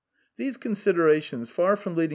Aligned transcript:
These 0.35 0.57
considerations, 0.57 1.51
far 1.51 1.77
from 1.77 1.93
leading 1.95 2.09
M. 2.09 2.09